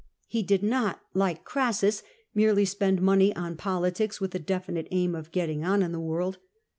[0.27, 2.01] He did not, like Crassus,
[2.33, 6.39] merely spend money on politics with the definite aim of getting on in the world.